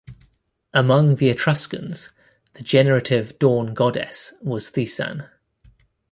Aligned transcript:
Among 0.73 1.17
the 1.17 1.29
Etruscans, 1.29 2.09
the 2.55 2.63
generative 2.63 3.37
dawn-goddess 3.37 4.33
was 4.41 4.71
Thesan. 4.71 5.29